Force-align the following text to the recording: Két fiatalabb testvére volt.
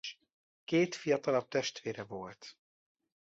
Két 0.63 0.95
fiatalabb 0.95 1.47
testvére 1.47 2.03
volt. 2.03 2.57